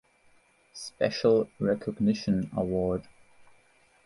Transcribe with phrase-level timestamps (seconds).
[0.73, 3.03] Special Recognition Award